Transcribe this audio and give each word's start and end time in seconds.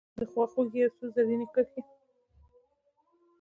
دخوا 0.19 0.43
خوګۍ 0.51 0.77
یو 0.81 0.89
څو 0.97 1.05
رزیني 1.15 1.47
کرښې 1.53 1.81